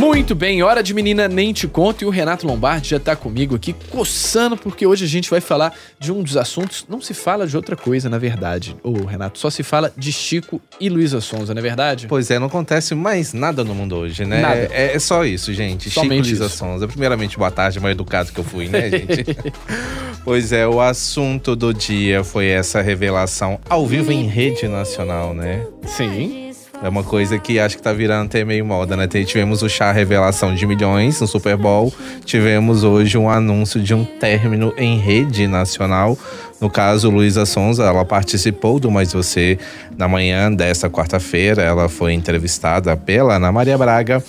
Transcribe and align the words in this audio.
Muito 0.00 0.34
bem, 0.34 0.62
hora 0.62 0.82
de 0.82 0.94
menina 0.94 1.28
nem 1.28 1.52
te 1.52 1.68
conto 1.68 2.02
e 2.02 2.06
o 2.06 2.10
Renato 2.10 2.46
Lombardi 2.46 2.88
já 2.88 2.98
tá 2.98 3.14
comigo 3.14 3.54
aqui 3.54 3.74
coçando 3.90 4.56
porque 4.56 4.86
hoje 4.86 5.04
a 5.04 5.06
gente 5.06 5.28
vai 5.28 5.42
falar 5.42 5.74
de 5.98 6.10
um 6.10 6.22
dos 6.22 6.38
assuntos, 6.38 6.86
não 6.88 7.02
se 7.02 7.12
fala 7.12 7.46
de 7.46 7.54
outra 7.54 7.76
coisa 7.76 8.08
na 8.08 8.16
verdade. 8.16 8.74
Ô 8.82 9.04
Renato, 9.04 9.38
só 9.38 9.50
se 9.50 9.62
fala 9.62 9.92
de 9.94 10.10
Chico 10.10 10.58
e 10.80 10.88
Luísa 10.88 11.20
Sonza, 11.20 11.52
não 11.52 11.58
é 11.58 11.62
verdade? 11.62 12.06
Pois 12.08 12.30
é, 12.30 12.38
não 12.38 12.46
acontece 12.46 12.94
mais 12.94 13.34
nada 13.34 13.62
no 13.62 13.74
mundo 13.74 13.94
hoje, 13.94 14.24
né? 14.24 14.40
Nada. 14.40 14.70
É, 14.72 14.94
é 14.94 14.98
só 14.98 15.22
isso, 15.22 15.52
gente. 15.52 15.90
Somente 15.90 16.24
Chico 16.24 16.28
e 16.28 16.38
Luísa. 16.38 16.48
Sonza. 16.48 16.88
Primeiramente, 16.88 17.36
boa 17.36 17.50
tarde, 17.50 17.78
mais 17.78 17.92
educado 17.92 18.32
que 18.32 18.40
eu 18.40 18.44
fui, 18.44 18.68
né, 18.68 18.88
gente? 18.88 19.36
pois 20.24 20.50
é, 20.50 20.66
o 20.66 20.80
assunto 20.80 21.54
do 21.54 21.74
dia 21.74 22.24
foi 22.24 22.46
essa 22.46 22.80
revelação 22.80 23.60
ao 23.68 23.86
vivo 23.86 24.10
em 24.10 24.26
rede 24.26 24.66
nacional, 24.66 25.34
né? 25.34 25.62
Sim. 25.84 26.49
É 26.82 26.88
uma 26.88 27.04
coisa 27.04 27.38
que 27.38 27.58
acho 27.58 27.76
que 27.76 27.82
tá 27.82 27.92
virando 27.92 28.26
até 28.26 28.42
meio 28.42 28.64
moda, 28.64 28.96
né? 28.96 29.06
Tivemos 29.06 29.62
o 29.62 29.68
chá 29.68 29.92
revelação 29.92 30.54
de 30.54 30.66
milhões 30.66 31.20
no 31.20 31.26
Super 31.26 31.54
Bowl. 31.54 31.92
Tivemos 32.24 32.84
hoje 32.84 33.18
um 33.18 33.28
anúncio 33.28 33.82
de 33.82 33.92
um 33.92 34.02
término 34.02 34.72
em 34.78 34.98
rede 34.98 35.46
nacional. 35.46 36.16
No 36.58 36.70
caso, 36.70 37.10
Luísa 37.10 37.44
Sonza, 37.44 37.84
ela 37.84 38.04
participou 38.04 38.80
do 38.80 38.90
Mais 38.90 39.12
Você 39.12 39.58
na 39.96 40.08
manhã 40.08 40.50
desta 40.50 40.88
quarta-feira. 40.88 41.62
Ela 41.62 41.86
foi 41.88 42.14
entrevistada 42.14 42.96
pela 42.96 43.36
Ana 43.36 43.52
Maria 43.52 43.76
Braga. 43.76 44.24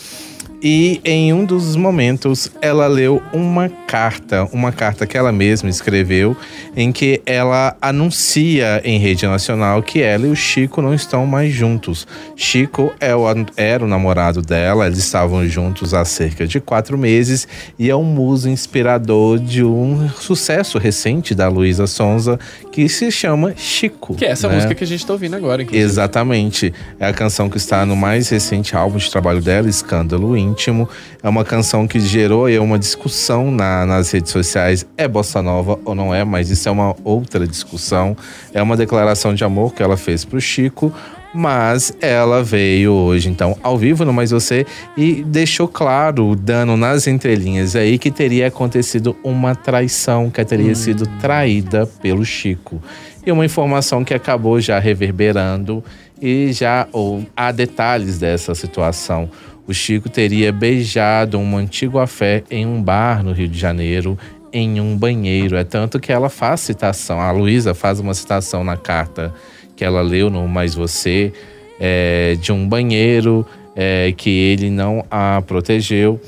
E 0.64 1.02
em 1.04 1.34
um 1.34 1.44
dos 1.44 1.76
momentos, 1.76 2.52
ela 2.62 2.86
leu 2.86 3.20
uma 3.34 3.68
carta, 3.88 4.48
uma 4.54 4.72
carta 4.72 5.08
que 5.08 5.18
ela 5.18 5.32
mesma 5.32 5.70
escreveu, 5.70 6.38
em 6.76 6.92
que 6.92 7.20
ela 7.26 7.76
anuncia 7.82 8.80
em 8.86 9.00
rede 9.00 9.26
nacional 9.26 9.82
que 9.82 10.02
ela 10.02 10.28
e 10.28 10.30
o 10.30 10.36
Chico 10.36 10.80
não 10.82 10.94
estão 10.94 11.26
mais 11.26 11.52
juntos. 11.52 12.08
Chico 12.36 12.94
é 13.00 13.16
o- 13.16 13.26
era 13.58 13.84
o 13.84 13.88
namorado 13.88 14.42
dela, 14.42 14.86
eles 14.86 15.00
estavam 15.00 15.48
juntos 15.48 15.96
há 15.96 16.06
cerca 16.06 16.46
de 16.46 16.60
quatro 16.60 16.96
meses 16.98 17.48
e 17.80 17.90
é 17.90 17.96
um 17.96 18.04
muso 18.04 18.48
inspirador 18.48 19.40
de 19.40 19.64
um 19.64 20.10
sucesso 20.10 20.78
recente 20.78 21.34
da 21.34 21.48
Luísa 21.48 21.88
Sonza 21.88 22.40
que 22.72 22.88
se 22.88 23.12
chama 23.12 23.54
Chico. 23.58 24.14
Que 24.14 24.26
é 24.26 24.30
essa 24.30 24.48
né? 24.48 24.56
música 24.56 24.76
que 24.76 24.84
a 24.84 24.88
gente 24.88 25.06
tá 25.06 25.14
ouvindo 25.14 25.36
agora, 25.36 25.64
inclusive. 25.64 25.84
Exatamente. 25.84 26.72
É 27.00 27.08
a 27.08 27.14
canção 27.14 27.50
que 27.50 27.58
está 27.58 27.84
no 27.84 27.96
mais 27.96 28.30
recente 28.30 28.76
álbum 28.76 28.98
de 28.98 29.10
trabalho 29.10 29.42
dela, 29.42 29.68
Escândalo 29.68 30.38
Íntimo. 30.52 30.88
É 31.24 31.30
uma 31.30 31.44
canção 31.44 31.88
que 31.88 32.00
gerou 32.00 32.46
aí 32.46 32.60
uma 32.60 32.78
discussão 32.78 33.50
na- 33.52 33.86
nas 33.86 34.12
redes 34.12 34.32
sociais. 34.32 34.86
É 34.98 35.08
bossa 35.08 35.42
nova 35.42 35.80
ou 35.84 35.96
não 35.96 36.14
é? 36.14 36.24
Mas 36.24 36.50
isso 36.50 36.68
é 36.68 36.72
uma 36.72 36.96
outra 37.04 37.48
discussão. 37.48 38.16
É 38.54 38.62
uma 38.62 38.78
declaração 38.78 39.34
de 39.34 39.44
amor 39.44 39.74
que 39.74 39.82
ela 39.82 39.98
fez 39.98 40.24
pro 40.26 40.40
Chico. 40.40 40.94
Mas 41.34 41.94
ela 42.02 42.44
veio 42.44 42.92
hoje, 42.92 43.30
então, 43.30 43.56
ao 43.64 43.78
vivo 43.78 44.04
no 44.04 44.12
Mais 44.12 44.32
Você 44.32 44.66
e 44.98 45.24
deixou 45.24 45.66
claro, 45.66 46.36
dando 46.36 46.76
nas 46.76 47.08
entrelinhas 47.08 47.74
aí, 47.74 47.98
que 47.98 48.12
teria 48.12 48.48
acontecido 48.48 49.16
uma 49.24 49.56
traição, 49.56 50.30
que 50.30 50.44
teria 50.44 50.76
sido 50.76 51.08
traída 51.22 51.88
pelo 52.02 52.26
Chico. 52.26 52.84
E 53.26 53.32
uma 53.32 53.46
informação 53.46 54.04
que 54.04 54.14
acabou 54.14 54.60
já 54.60 54.78
reverberando 54.78 55.82
e 56.22 56.52
já 56.52 56.86
ou, 56.92 57.26
há 57.34 57.50
detalhes 57.54 58.18
dessa 58.20 58.54
situação. 58.54 59.30
O 59.68 59.74
Chico 59.74 60.10
teria 60.10 60.52
beijado 60.52 61.40
uma 61.40 61.58
antiga 61.58 62.06
fé 62.08 62.44
em 62.50 62.66
um 62.66 62.82
bar 62.82 63.24
no 63.24 63.32
Rio 63.32 63.48
de 63.48 63.58
Janeiro, 63.58 64.18
em 64.52 64.82
um 64.82 64.98
banheiro. 64.98 65.56
É 65.56 65.64
tanto 65.64 66.00
que 66.00 66.12
ela 66.12 66.30
faz 66.30 66.62
citação, 66.62 67.20
a 67.20 67.32
Luísa 67.32 67.74
faz 67.74 68.00
uma 68.00 68.14
citação 68.14 68.64
na 68.64 68.76
carta 68.76 69.34
que 69.76 69.86
ela 69.86 70.02
leu 70.02 70.30
no 70.30 70.48
Mais 70.48 70.76
Você, 70.76 71.32
é, 71.80 72.36
de 72.40 72.52
um 72.52 72.68
banheiro 72.68 73.46
é, 73.76 74.14
que 74.16 74.30
ele 74.30 74.70
não 74.70 75.06
a 75.10 75.42
protegeu. 75.46 76.20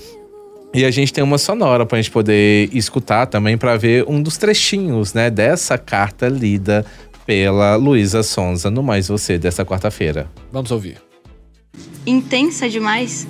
E 0.74 0.84
a 0.86 0.90
gente 0.90 1.14
tem 1.14 1.24
uma 1.24 1.38
sonora 1.38 1.86
pra 1.86 1.98
gente 2.00 2.10
poder 2.10 2.68
escutar 2.74 3.28
também 3.28 3.58
pra 3.58 3.78
ver 3.78 4.06
um 4.08 4.22
dos 4.22 4.38
trechinhos, 4.38 5.14
né, 5.14 5.30
dessa 5.30 5.78
carta 5.78 6.28
lida 6.28 6.84
pela 7.28 7.76
Luísa 7.76 8.24
Sonza 8.24 8.72
no 8.72 8.82
Mais 8.82 9.08
Você 9.08 9.38
dessa 9.38 9.64
quarta-feira. 9.64 10.28
Vamos 10.52 10.72
ouvir. 10.72 11.13
Intensa 12.06 12.70
demais? 12.70 13.26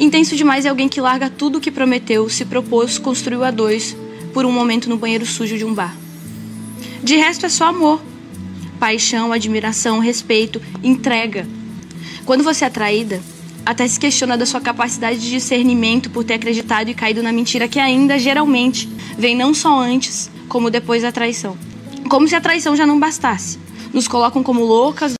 Intenso 0.00 0.34
demais 0.34 0.64
é 0.64 0.68
alguém 0.68 0.88
que 0.88 1.00
larga 1.00 1.28
tudo 1.28 1.58
o 1.58 1.60
que 1.60 1.70
prometeu, 1.70 2.28
se 2.28 2.44
propôs, 2.44 2.98
construiu 2.98 3.44
a 3.44 3.50
dois 3.50 3.96
por 4.32 4.46
um 4.46 4.52
momento 4.52 4.88
no 4.88 4.96
banheiro 4.96 5.26
sujo 5.26 5.58
de 5.58 5.64
um 5.64 5.74
bar. 5.74 5.94
De 7.02 7.16
resto 7.16 7.46
é 7.46 7.48
só 7.48 7.66
amor. 7.66 8.00
Paixão, 8.78 9.32
admiração, 9.32 9.98
respeito, 9.98 10.62
entrega. 10.82 11.46
Quando 12.24 12.44
você 12.44 12.64
é 12.64 12.70
traída, 12.70 13.20
até 13.66 13.86
se 13.86 13.98
questiona 13.98 14.38
da 14.38 14.46
sua 14.46 14.60
capacidade 14.60 15.18
de 15.18 15.28
discernimento 15.28 16.08
por 16.08 16.24
ter 16.24 16.34
acreditado 16.34 16.88
e 16.88 16.94
caído 16.94 17.22
na 17.22 17.32
mentira 17.32 17.68
que 17.68 17.78
ainda 17.78 18.18
geralmente 18.18 18.88
vem 19.18 19.36
não 19.36 19.52
só 19.52 19.78
antes, 19.78 20.30
como 20.48 20.70
depois 20.70 21.02
da 21.02 21.12
traição. 21.12 21.58
Como 22.08 22.26
se 22.26 22.34
a 22.34 22.40
traição 22.40 22.74
já 22.74 22.86
não 22.86 22.98
bastasse. 22.98 23.58
Nos 23.92 24.08
colocam 24.08 24.42
como 24.42 24.64
loucas, 24.64 25.17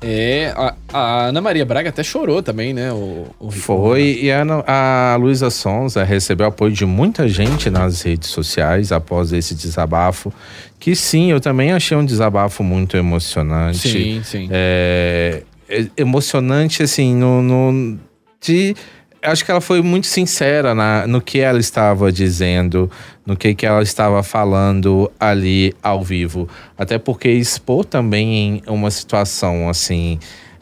É, 0.00 0.52
a, 0.56 0.74
a 0.92 1.24
Ana 1.26 1.40
Maria 1.40 1.64
Braga 1.66 1.88
até 1.88 2.04
chorou 2.04 2.40
também, 2.42 2.72
né? 2.72 2.92
O, 2.92 3.26
o 3.40 3.50
Foi, 3.50 4.20
e 4.22 4.30
a, 4.30 4.42
Ana- 4.42 4.64
a 4.66 5.16
Luísa 5.16 5.50
Sonza 5.50 6.04
recebeu 6.04 6.46
apoio 6.46 6.70
de 6.72 6.86
muita 6.86 7.28
gente 7.28 7.68
nas 7.68 8.02
redes 8.02 8.28
sociais 8.30 8.92
após 8.92 9.32
esse 9.32 9.54
desabafo. 9.56 10.32
Que 10.78 10.94
sim, 10.94 11.32
eu 11.32 11.40
também 11.40 11.72
achei 11.72 11.96
um 11.96 12.04
desabafo 12.04 12.62
muito 12.62 12.96
emocionante. 12.96 13.88
Sim, 13.88 14.22
sim. 14.24 14.48
é, 14.52 15.42
é 15.68 15.86
emocionante, 15.96 16.82
assim, 16.82 17.16
no, 17.16 17.42
no- 17.42 17.98
de. 18.40 18.76
Acho 19.22 19.44
que 19.44 19.50
ela 19.50 19.60
foi 19.60 19.82
muito 19.82 20.06
sincera 20.06 20.74
na, 20.74 21.06
no 21.06 21.20
que 21.20 21.40
ela 21.40 21.58
estava 21.58 22.12
dizendo, 22.12 22.90
no 23.26 23.36
que, 23.36 23.54
que 23.54 23.66
ela 23.66 23.82
estava 23.82 24.22
falando 24.22 25.10
ali 25.18 25.74
ao 25.82 26.02
vivo. 26.02 26.48
Até 26.76 26.98
porque 26.98 27.28
expor 27.28 27.84
também 27.84 28.62
uma 28.66 28.90
situação 28.90 29.68
assim. 29.68 30.18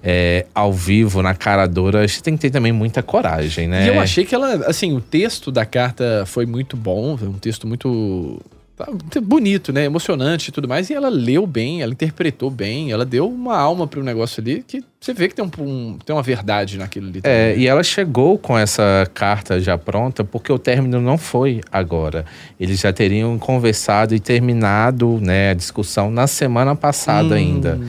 é, 0.09 0.47
ao 0.55 0.73
vivo, 0.73 1.21
na 1.21 1.35
cara 1.35 1.67
dura, 1.67 2.05
acho 2.05 2.19
que 2.19 2.23
tem 2.23 2.37
que 2.37 2.43
ter 2.43 2.51
também 2.51 2.71
muita 2.71 3.03
coragem, 3.03 3.67
né? 3.67 3.87
E 3.87 3.89
eu 3.89 4.01
achei 4.01 4.25
que 4.25 4.37
ela, 4.37 4.55
assim, 4.67 4.95
o 4.95 5.01
texto 5.01 5.51
da 5.51 5.67
carta 5.67 6.23
foi 6.27 6.47
muito 6.47 6.77
bom, 6.77 7.19
um 7.21 7.33
texto 7.33 7.67
muito 7.67 8.41
tá, 8.77 8.87
bonito, 9.23 9.73
né? 9.73 9.85
Emocionante 9.85 10.51
e 10.51 10.53
tudo 10.53 10.69
mais. 10.69 10.91
E 10.91 10.95
ela 10.95 11.09
leu 11.09 11.47
bem, 11.47 11.83
ela 11.83 11.93
interpretou 11.93 12.51
bem, 12.51 12.93
ela 12.93 13.05
deu 13.05 13.29
uma 13.29 13.57
alma 13.57 13.87
pro 13.87 14.03
negócio 14.03 14.41
ali 14.41 14.63
que 14.67 14.85
você 15.01 15.13
vê 15.15 15.29
que 15.29 15.35
tem, 15.35 15.45
um, 15.45 15.51
um- 15.63 15.99
tem 16.05 16.15
uma 16.15 16.23
verdade 16.23 16.77
naquilo 16.79 17.09
ali. 17.09 17.21
É, 17.23 17.51
também. 17.53 17.65
e 17.65 17.67
ela 17.67 17.83
chegou 17.83 18.37
com 18.39 18.59
essa 18.59 19.09
carta 19.15 19.61
já 19.61 19.79
pronta 19.79 20.23
porque 20.25 20.53
o 20.53 20.59
término 20.59 21.01
não 21.01 21.17
foi 21.17 21.61
agora. 21.73 22.25
Eles 22.61 22.81
já 22.81 22.93
teriam 22.93 23.39
conversado 23.39 24.15
e 24.15 24.21
terminado 24.21 25.19
né, 25.21 25.51
a 25.51 25.55
discussão 25.55 26.11
na 26.11 26.27
semana 26.27 26.75
passada 26.77 27.35
Hum. 27.35 27.39
ainda. 27.39 27.81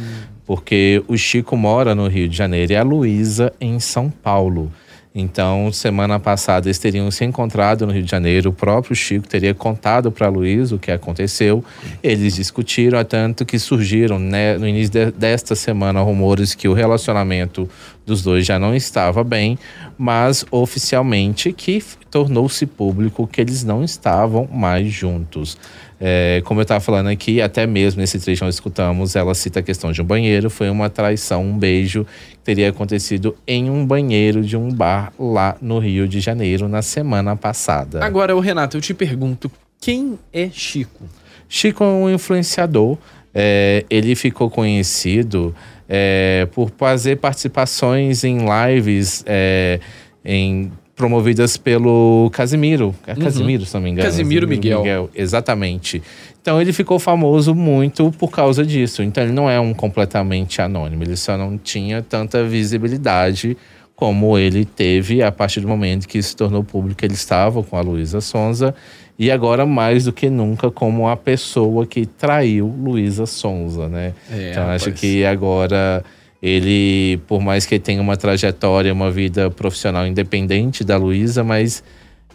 Porque 0.45 1.03
o 1.09 1.17
Chico 1.17 1.57
mora 1.57 1.93
no 1.93 2.07
Rio 2.07 2.29
de 2.29 2.37
Janeiro 2.37 2.71
e 2.71 2.75
a 2.75 2.81
Luísa 2.83 3.51
em 3.59 3.79
São 3.81 4.09
Paulo. 4.09 4.71
Então, 5.19 5.72
semana 5.73 6.19
passada 6.19 6.67
eles 6.67 6.78
teriam 6.78 7.09
se 7.09 7.25
encontrado 7.25 7.88
no 7.88 7.91
Rio 7.91 8.03
de 8.03 8.11
Janeiro. 8.11 8.51
O 8.51 8.53
próprio 8.53 8.95
Chico 8.95 9.28
teria 9.28 9.51
contado 9.51 10.11
para 10.11 10.28
Luísa 10.29 10.75
o 10.75 10.79
que 10.79 10.91
aconteceu. 10.91 11.63
Eles 12.03 12.35
discutiram, 12.35 13.03
tanto 13.03 13.44
que 13.44 13.57
surgiram 13.57 14.19
né, 14.19 14.59
no 14.59 14.67
início 14.67 14.91
de- 14.91 15.11
desta 15.11 15.56
semana 15.56 16.01
rumores 16.01 16.53
que 16.53 16.67
o 16.67 16.73
relacionamento 16.73 17.67
dos 18.07 18.23
dois 18.23 18.45
já 18.45 18.57
não 18.57 18.73
estava 18.73 19.22
bem, 19.22 19.59
mas 19.97 20.45
oficialmente 20.50 21.51
que 21.51 21.84
tornou-se 22.09 22.66
público 22.66 23.28
que 23.28 23.41
eles 23.41 23.66
não 23.66 23.84
estavam 23.84 24.47
mais 24.51 24.88
juntos. 24.88 25.57
É, 26.00 26.42
como 26.45 26.59
eu 26.59 26.62
estava 26.62 26.80
falando 26.80 27.07
aqui, 27.07 27.42
até 27.42 27.68
mesmo 27.68 28.00
nesse 28.00 28.18
trecho 28.19 28.45
nós 28.45 28.56
escutamos, 28.56 29.15
ela 29.15 29.36
cita 29.36 29.59
a 29.59 29.63
questão 29.63 29.92
de 29.92 30.01
um 30.01 30.06
banheiro, 30.06 30.50
foi 30.50 30.69
uma 30.69 30.89
traição, 30.89 31.44
um 31.44 31.57
beijo 31.57 32.06
que 32.31 32.38
teria 32.45 32.69
acontecido 32.69 33.36
em 33.45 33.69
um 33.69 33.86
banheiro 33.86 34.42
de 34.42 34.56
um 34.56 34.71
bar 34.71 35.12
lá 35.19 35.57
no 35.62 35.77
Rio 35.77 36.07
de 36.07 36.21
Janeiro 36.21 36.69
na 36.69 36.81
semana 36.81 37.36
passada. 37.36 38.06
Agora, 38.06 38.36
o 38.36 38.39
Renato, 38.39 38.77
eu 38.77 38.81
te 38.81 38.94
pergunto, 38.94 39.51
quem 39.81 40.18
é 40.31 40.50
Chico? 40.50 41.03
Chico 41.50 41.83
é 41.83 41.88
um 41.88 42.10
influenciador. 42.10 42.98
É, 43.39 43.86
ele 43.88 44.16
ficou 44.16 44.50
conhecido 44.50 45.54
é, 45.88 46.48
por 46.54 46.72
fazer 46.75 47.18
participações 47.18 48.24
em 48.24 48.39
lives 48.39 49.24
é, 49.28 49.80
em- 50.25 50.72
promovidas 50.95 51.56
pelo 51.56 52.31
Casimiro. 52.34 52.95
É 53.06 53.13
Casimiro, 53.13 53.63
se 53.63 53.75
não 53.75 53.81
me 53.81 53.92
engano. 53.92 54.04
Uhum. 54.07 54.12
Casimiro 54.12 54.48
Miguel. 54.48 55.10
Exatamente. 55.13 56.01
Então 56.42 56.60
ele 56.60 56.74
ficou 56.74 56.98
famoso 56.98 57.54
muito 57.54 58.12
por 58.18 58.31
causa 58.31 58.66
disso. 58.66 59.04
Então 59.04 59.24
ele 59.24 59.31
não 59.34 59.48
é 59.48 59.60
um 59.60 59.72
completamente 59.75 60.60
anônimo. 60.60 61.04
Ele 61.04 61.16
só 61.16 61.38
não 61.38 61.56
tinha 61.60 62.01
tanta 62.01 62.44
visibilidade 62.44 63.56
como 63.97 64.38
ele 64.38 64.63
teve 64.63 65.23
a 65.23 65.31
partir 65.31 65.59
do 65.59 65.67
momento 65.67 66.07
que 66.07 66.21
se 66.21 66.35
tornou 66.35 66.63
público 66.63 67.03
ele 67.03 67.15
estava 67.15 67.63
com 67.63 67.75
a 67.75 67.81
Luísa 67.81 68.21
Sonza 68.21 68.75
e 69.17 69.31
agora 69.31 69.65
mais 69.65 70.05
do 70.05 70.13
que 70.13 70.29
nunca 70.29 70.69
como 70.69 71.09
a 71.09 71.17
pessoa 71.17 71.83
que 71.83 72.05
traiu 72.05 72.67
Luísa 72.67 73.25
Sonza, 73.25 73.89
né? 73.89 74.13
É, 74.31 74.51
então 74.51 74.69
acho 74.69 74.85
rapaz. 74.85 75.01
que 75.01 75.25
agora 75.25 76.05
ele, 76.39 77.19
por 77.27 77.41
mais 77.41 77.65
que 77.65 77.79
tenha 77.79 77.99
uma 77.99 78.15
trajetória, 78.15 78.94
uma 78.94 79.09
vida 79.09 79.49
profissional 79.49 80.05
independente 80.05 80.83
da 80.83 80.95
Luísa, 80.95 81.43
mas 81.43 81.83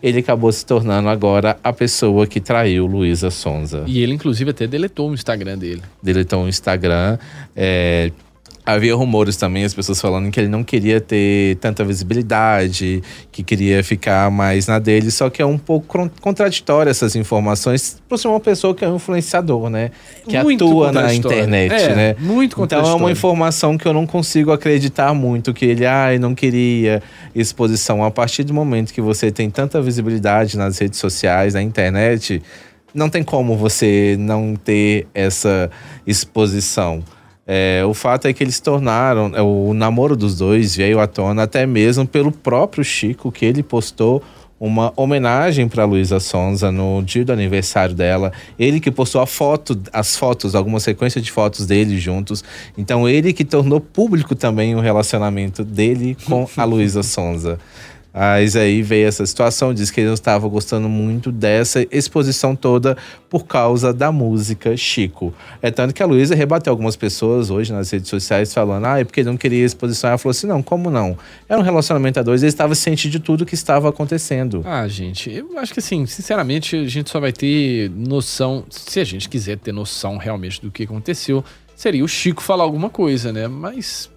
ele 0.03 0.19
acabou 0.19 0.51
se 0.51 0.67
tornando 0.67 1.09
agora 1.09 1.57
a 1.63 1.73
pessoa 1.73 2.27
que 2.27 2.41
traiu 2.41 2.87
Luísa 2.87 3.31
Sonza. 3.31 3.85
E 3.87 4.03
ele, 4.03 4.15
inclusive, 4.15 4.51
até 4.51 4.67
deletou 4.67 5.09
o 5.09 5.15
Instagram 5.15 5.57
dele. 5.57 5.83
Deletou 6.03 6.43
o 6.43 6.49
Instagram. 6.49 7.19
é, 7.55 8.11
Havia 8.65 8.95
rumores 8.95 9.37
também, 9.37 9.65
as 9.65 9.75
pessoas 9.75 10.01
falando 10.01 10.31
que 10.31 10.39
ele 10.39 10.47
não 10.49 10.63
queria 10.63 11.01
ter 11.01 11.57
tanta 11.57 11.85
visibilidade, 11.85 13.03
que 13.33 13.43
queria 13.43 13.83
ficar 13.83 14.31
mais 14.31 14.69
na 14.69 14.79
dele, 14.79 15.11
só 15.11 15.29
que 15.29 15.43
é 15.43 15.47
um 15.47 15.59
pouco 15.59 15.87
con- 15.89 16.11
contraditório 16.21 16.89
essas 16.89 17.17
informações 17.17 18.01
por 18.09 18.17
ser 18.21 18.29
uma 18.29 18.39
pessoa 18.39 18.73
que 18.73 18.85
é 18.85 18.89
um 18.89 18.97
influenciador, 18.97 19.69
né? 19.69 19.91
Que 20.29 20.41
Muito 20.41 20.65
atua 20.65 20.93
na 20.93 21.13
internet, 21.13 21.73
É, 21.75 21.95
né? 21.97 22.17
muito 22.21 22.63
Então 22.63 22.81
é 22.89 22.95
uma 22.95 23.11
informação 23.11 23.77
que 23.77 23.87
eu 23.87 23.93
não 23.93 24.07
consigo 24.07 24.53
acreditar 24.53 25.13
muito, 25.13 25.53
que 25.53 25.65
ele, 25.65 25.85
ai, 25.85 26.21
não 26.21 26.33
queria 26.33 27.03
exposição. 27.35 28.05
A 28.05 28.13
partir 28.13 28.45
do 28.45 28.55
momento 28.55 28.93
que 28.95 29.01
você 29.01 29.33
tem 29.33 29.51
tanta 29.51 29.83
visibilidade 29.83 30.57
nas 30.57 30.79
redes 30.79 31.01
sociais, 31.01 31.55
na 31.55 31.63
internet, 31.63 32.41
não 32.95 33.09
tem 33.09 33.25
como 33.25 33.57
você 33.57 34.15
não 34.21 34.55
ter 34.55 35.09
essa 35.13 35.69
exposição. 36.07 37.03
É, 37.47 37.83
o 37.85 37.93
fato 37.93 38.27
é 38.27 38.33
que 38.33 38.43
eles 38.43 38.61
tornaram, 38.61 39.33
é, 39.35 39.43
o 39.43 39.75
namoro 39.75 40.17
dos 40.17 40.37
dois 40.37 40.77
veio 40.77 41.01
à 41.01 41.07
tona 41.07 41.43
até 41.43 41.67
mesmo 41.67 42.07
pelo 42.07 42.31
próprio 42.31 42.85
Chico, 42.85 43.33
que 43.33 43.45
ele 43.45 43.63
postou 43.63 44.23
uma 44.61 44.93
homenagem 44.95 45.69
para 45.69 45.85
Luísa 45.85 46.21
Sonza 46.21 46.71
no 46.71 47.03
dia 47.03 47.25
do 47.25 47.33
aniversário 47.33 47.97
dela. 47.97 48.31
Ele 48.57 48.79
que 48.79 48.93
postou 48.93 49.21
a 49.21 49.27
foto, 49.27 49.77
as 49.93 50.17
fotos, 50.17 50.55
alguma 50.55 50.79
sequência 50.79 51.21
de 51.21 51.33
fotos 51.33 51.67
deles 51.67 52.01
juntos. 52.01 52.45
Então 52.79 53.09
ele 53.09 53.33
que 53.33 53.45
tornou 53.45 53.81
público 53.81 54.37
também 54.37 54.77
o 54.77 54.81
relacionamento 54.81 55.65
dele 55.65 56.17
com 56.25 56.49
a 56.57 56.63
Luísa 56.63 57.03
Sonza. 57.03 57.59
Mas 58.15 58.57
aí 58.57 58.83
veio 58.83 59.09
essa 59.09 59.25
situação, 59.25 59.73
diz 59.73 59.91
que 59.91 60.01
ele 60.01 60.09
não 60.09 60.15
estava 60.15 60.47
gostando 60.47 60.89
muito 60.89 61.33
dessa 61.33 61.87
exposição 61.91 62.55
toda 62.55 62.97
por 63.31 63.47
causa 63.47 63.93
da 63.93 64.13
música 64.13 64.77
Chico. 64.77 65.35
É 65.63 65.71
tanto 65.71 65.95
que 65.95 66.03
a 66.03 66.07
Luísa 66.07 66.35
rebateu 66.35 66.71
algumas 66.71 66.95
pessoas 66.95 67.49
hoje 67.49 67.73
nas 67.73 67.91
redes 67.91 68.11
sociais 68.11 68.53
falando, 68.53 68.85
ah, 68.85 69.01
é 69.01 69.05
porque 69.05 69.21
ele 69.21 69.31
não 69.31 69.37
queria 69.39 69.65
exposição. 69.65 70.11
Ela 70.11 70.19
falou 70.19 70.33
assim, 70.33 70.47
não, 70.47 70.63
como 70.63 70.91
não? 70.91 71.17
Era 71.49 71.59
um 71.59 71.63
relacionamento 71.63 72.21
a 72.21 72.23
dois, 72.23 72.43
ele 72.43 72.51
estava 72.51 72.75
ciente 72.75 73.09
de 73.09 73.19
tudo 73.19 73.47
que 73.47 73.55
estava 73.55 73.89
acontecendo. 73.89 74.63
Ah, 74.67 74.87
gente, 74.87 75.31
eu 75.31 75.59
acho 75.59 75.73
que 75.73 75.81
assim, 75.81 76.05
sinceramente, 76.05 76.77
a 76.77 76.89
gente 76.89 77.09
só 77.09 77.19
vai 77.19 77.33
ter 77.33 77.91
noção, 77.91 78.65
se 78.69 79.01
a 79.01 79.05
gente 79.05 79.29
quiser 79.29 79.57
ter 79.57 79.73
noção 79.73 80.19
realmente 80.19 80.61
do 80.61 80.71
que 80.71 80.83
aconteceu, 80.83 81.43
seria 81.75 82.05
o 82.05 82.09
Chico 82.09 82.43
falar 82.43 82.65
alguma 82.65 82.91
coisa, 82.91 83.33
né? 83.33 83.49
Mas 83.49 84.12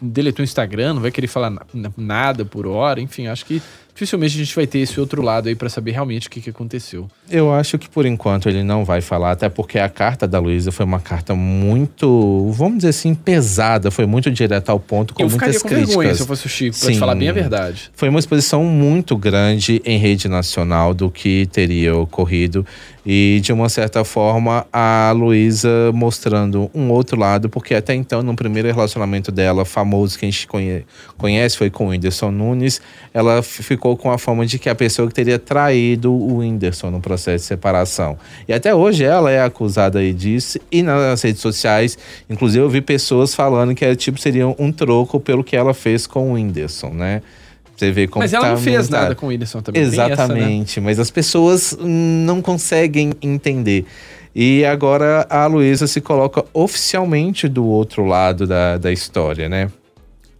deletou 0.00 0.42
o 0.42 0.44
Instagram, 0.44 0.94
não 0.94 1.02
vai 1.02 1.10
querer 1.10 1.26
falar 1.26 1.50
na- 1.50 1.62
na- 1.74 1.92
nada 1.96 2.44
por 2.44 2.66
hora, 2.66 3.00
enfim, 3.00 3.26
acho 3.26 3.44
que 3.46 3.60
dificilmente 3.94 4.34
a 4.36 4.38
gente 4.44 4.54
vai 4.56 4.66
ter 4.66 4.78
esse 4.78 4.98
outro 4.98 5.22
lado 5.22 5.48
aí 5.48 5.54
pra 5.54 5.68
saber 5.68 5.92
realmente 5.92 6.26
o 6.26 6.30
que, 6.30 6.40
que 6.40 6.50
aconteceu. 6.50 7.08
Eu 7.30 7.52
acho 7.52 7.78
que 7.78 7.88
por 7.88 8.06
enquanto 8.06 8.48
ele 8.48 8.62
não 8.62 8.84
vai 8.84 9.00
falar, 9.00 9.32
até 9.32 9.48
porque 9.48 9.78
a 9.78 9.88
carta 9.88 10.26
da 10.26 10.38
Luísa 10.38 10.72
foi 10.72 10.84
uma 10.84 11.00
carta 11.00 11.34
muito, 11.34 12.50
vamos 12.52 12.78
dizer 12.78 12.88
assim, 12.90 13.14
pesada, 13.14 13.90
foi 13.90 14.06
muito 14.06 14.30
direta 14.30 14.72
ao 14.72 14.80
ponto, 14.80 15.14
com 15.14 15.22
eu 15.22 15.28
ficaria 15.30 15.52
muitas 15.52 15.62
com 15.62 15.68
críticas. 15.68 15.88
vergonha 15.94 16.14
se 16.14 16.22
eu 16.22 16.26
fosse 16.26 16.46
o 16.46 16.48
Chico, 16.48 16.76
pra 16.78 16.88
te 16.88 16.94
Sim. 16.94 16.98
falar 17.00 17.14
bem 17.14 17.28
a 17.28 17.32
verdade. 17.32 17.90
Foi 17.94 18.08
uma 18.08 18.18
exposição 18.18 18.64
muito 18.64 19.16
grande 19.16 19.80
em 19.84 19.98
rede 19.98 20.28
nacional 20.28 20.94
do 20.94 21.10
que 21.10 21.46
teria 21.52 21.94
ocorrido. 21.96 22.66
E, 23.04 23.40
de 23.42 23.52
uma 23.52 23.68
certa 23.68 24.04
forma, 24.04 24.64
a 24.72 25.10
Luísa 25.12 25.90
mostrando 25.92 26.70
um 26.72 26.88
outro 26.92 27.18
lado, 27.18 27.48
porque 27.48 27.74
até 27.74 27.94
então, 27.96 28.22
no 28.22 28.36
primeiro 28.36 28.68
relacionamento 28.68 29.32
dela, 29.32 29.64
famoso 29.64 30.16
que 30.16 30.24
a 30.24 30.30
gente 30.30 30.46
conhe- 30.46 30.84
conhece, 31.18 31.56
foi 31.56 31.68
com 31.68 31.86
o 31.86 31.88
Whindersson 31.88 32.30
Nunes, 32.30 32.80
ela 33.12 33.38
f- 33.38 33.60
ficou 33.82 33.96
com 33.96 34.12
a 34.12 34.18
fama 34.18 34.46
de 34.46 34.60
que 34.60 34.68
a 34.68 34.76
pessoa 34.76 35.08
que 35.08 35.14
teria 35.14 35.40
traído 35.40 36.12
o 36.12 36.38
Whindersson 36.38 36.88
no 36.88 37.00
processo 37.00 37.42
de 37.42 37.48
separação. 37.48 38.16
E 38.46 38.52
até 38.52 38.72
hoje 38.72 39.02
ela 39.02 39.28
é 39.28 39.42
acusada 39.42 39.98
aí 39.98 40.12
disso. 40.12 40.60
E 40.70 40.84
nas 40.84 41.20
redes 41.20 41.42
sociais, 41.42 41.98
inclusive, 42.30 42.64
eu 42.64 42.70
vi 42.70 42.80
pessoas 42.80 43.34
falando 43.34 43.74
que 43.74 43.96
tipo, 43.96 44.20
seria 44.20 44.46
um 44.46 44.70
troco 44.70 45.18
pelo 45.18 45.42
que 45.42 45.56
ela 45.56 45.74
fez 45.74 46.06
com 46.06 46.30
o 46.30 46.34
Whindersson, 46.34 46.90
né? 46.90 47.22
Você 47.76 47.90
vê 47.90 48.06
como 48.06 48.22
Mas 48.22 48.32
ela 48.32 48.44
tá 48.44 48.50
não 48.52 48.58
fez 48.58 48.86
montado. 48.86 49.02
nada 49.02 49.14
com 49.16 49.26
o 49.26 49.28
Whindersson 49.30 49.60
também. 49.60 49.82
tem 49.82 49.90
essa, 49.90 50.06
né? 50.06 50.12
Exatamente, 50.12 50.80
mas 50.80 51.00
as 51.00 51.10
pessoas 51.10 51.76
hum, 51.80 52.24
não 52.24 52.40
conseguem 52.40 53.12
entender. 53.20 53.84
E 54.32 54.64
agora 54.64 55.26
a 55.28 55.44
Luísa 55.46 55.88
se 55.88 56.00
coloca 56.00 56.44
oficialmente 56.54 57.48
do 57.48 57.66
outro 57.66 58.04
lado 58.04 58.46
da, 58.46 58.78
da 58.78 58.92
história, 58.92 59.48
né? 59.48 59.68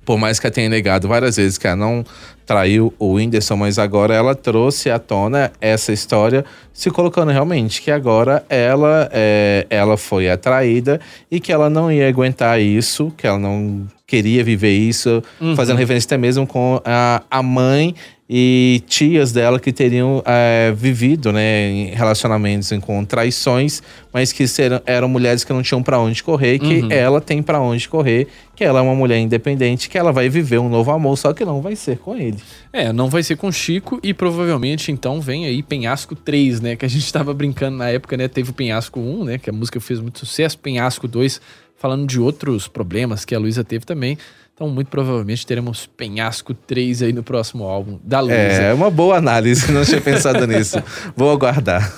Por 0.05 0.19
mais 0.19 0.39
que 0.39 0.47
ela 0.47 0.55
tenha 0.55 0.69
negado 0.69 1.07
várias 1.07 1.37
vezes 1.37 1.59
que 1.59 1.67
ela 1.67 1.77
não 1.77 2.05
traiu 2.45 2.93
o 2.99 3.15
Whindersson, 3.15 3.57
mas 3.57 3.79
agora 3.79 4.15
ela 4.15 4.35
trouxe 4.35 4.91
à 4.91 4.99
tona 4.99 5.53
essa 5.61 5.93
história, 5.93 6.45
se 6.73 6.91
colocando 6.91 7.31
realmente 7.31 7.81
que 7.81 7.91
agora 7.91 8.45
ela, 8.49 9.09
é, 9.13 9.67
ela 9.71 9.97
foi 9.97 10.29
atraída 10.29 11.01
e 11.31 11.39
que 11.39 11.53
ela 11.53 11.71
não 11.71 11.91
ia 11.91 12.09
aguentar 12.09 12.61
isso, 12.61 13.13
que 13.17 13.27
ela 13.27 13.39
não 13.39 13.87
queria 14.07 14.45
viver 14.45 14.73
isso, 14.73 15.23
fazendo 15.57 15.79
referência 15.79 16.07
até 16.07 16.19
mesmo 16.19 16.47
com 16.47 16.81
a, 16.85 17.23
a 17.31 17.43
mãe 17.43 17.95
e 18.35 18.83
tias 18.87 19.31
dela 19.31 19.61
que 19.61 19.71
teriam 19.71 20.23
é, 20.25 20.73
vivido 20.75 21.31
né, 21.31 21.69
em 21.69 21.87
relacionamentos 21.91 22.73
com 22.81 23.05
traições, 23.05 23.83
mas 24.11 24.33
que 24.33 24.47
eram 24.87 25.07
mulheres 25.07 25.45
que 25.45 25.53
não 25.53 25.61
tinham 25.61 25.83
para 25.83 25.99
onde 25.99 26.23
correr, 26.23 26.59
que 26.59 26.83
ela 26.91 27.21
tem 27.21 27.43
para 27.43 27.61
onde 27.61 27.87
correr, 27.87 28.27
que 28.57 28.65
ela 28.65 28.79
é 28.79 28.83
uma 28.83 28.95
mulher 28.95 29.19
independente, 29.19 29.87
que 29.87 29.99
ela 29.99 30.13
vai 30.13 30.31
viver 30.31 30.59
um 30.59 30.71
novo 30.71 30.91
amor, 30.91 31.19
só 31.19 31.35
que 31.35 31.45
não 31.45 31.61
vai 31.61 31.77
ser 31.77 31.99
com 31.99 32.17
ele. 32.17 32.39
É, 32.73 32.91
não 32.91 33.11
vai 33.11 33.23
ser 33.23 33.37
com 33.37 33.53
Chico 33.53 34.01
e 34.03 34.15
provavelmente 34.15 34.91
então 34.91 35.21
vem 35.21 35.45
aí 35.45 35.63
Penhasco 35.63 36.15
3, 36.15 36.63
né? 36.63 36.75
Que 36.75 36.87
a 36.87 36.89
gente 36.89 37.13
tava 37.13 37.35
brincando 37.35 37.77
na 37.77 37.91
época, 37.91 38.17
né? 38.17 38.29
Teve 38.29 38.49
o 38.49 38.55
Penhasco 38.55 38.99
1, 38.99 39.25
né? 39.25 39.39
Que 39.39 39.51
a 39.51 39.53
música 39.53 39.79
fez 39.79 40.01
muito 40.01 40.21
sucesso. 40.21 40.59
Penhasco 40.59 41.07
2, 41.07 41.39
falando 41.77 42.07
de 42.07 42.21
outros 42.21 42.69
problemas 42.69 43.25
que 43.25 43.35
a 43.35 43.39
Luísa 43.39 43.65
teve 43.65 43.85
também. 43.85 44.19
Então, 44.55 44.69
muito 44.69 44.89
provavelmente 44.89 45.47
teremos 45.47 45.87
Penhasco 45.87 46.53
3 46.55 47.03
aí 47.03 47.13
no 47.13 47.23
próximo 47.23 47.65
álbum 47.65 47.99
da 48.05 48.21
Luísa. 48.21 48.35
É 48.35 48.75
uma 48.75 48.91
boa 48.91 49.17
análise, 49.17 49.73
não 49.73 49.85
tinha 49.85 50.01
pensado 50.01 50.47
nisso. 50.47 50.83
Vou 51.17 51.33
aguardar. 51.33 51.93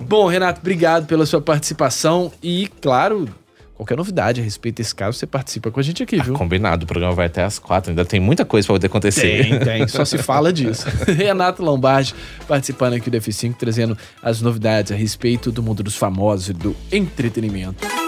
Bom, 0.00 0.26
Renato, 0.26 0.60
obrigado 0.60 1.06
pela 1.06 1.24
sua 1.24 1.40
participação 1.40 2.32
e, 2.42 2.68
claro, 2.80 3.28
qualquer 3.74 3.96
novidade 3.96 4.40
a 4.40 4.44
respeito 4.44 4.76
desse 4.76 4.94
caso, 4.94 5.16
você 5.16 5.26
participa 5.26 5.70
com 5.70 5.80
a 5.80 5.82
gente 5.82 6.02
aqui, 6.02 6.20
viu? 6.20 6.34
Combinado, 6.34 6.84
o 6.84 6.86
programa 6.86 7.14
vai 7.14 7.26
até 7.26 7.42
às 7.42 7.58
quatro, 7.58 7.90
ainda 7.90 8.04
tem 8.04 8.20
muita 8.20 8.44
coisa 8.44 8.66
para 8.66 8.74
poder 8.74 8.86
acontecer. 8.88 9.42
Tem, 9.42 9.58
tem, 9.60 9.88
só 9.88 10.04
se 10.04 10.18
fala 10.18 10.52
disso. 10.52 10.86
Renato 11.16 11.62
Lombardi 11.62 12.14
participando 12.46 12.94
aqui 12.94 13.08
do 13.08 13.16
F5, 13.16 13.54
trazendo 13.54 13.96
as 14.22 14.42
novidades 14.42 14.92
a 14.92 14.94
respeito 14.94 15.50
do 15.50 15.62
mundo 15.62 15.82
dos 15.82 15.96
famosos 15.96 16.50
e 16.50 16.52
do 16.52 16.76
entretenimento. 16.92 17.99